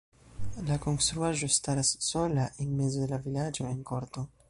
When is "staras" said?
1.57-1.93